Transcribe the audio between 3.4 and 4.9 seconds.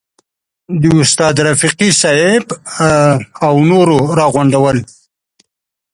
او نور راغونډ ول.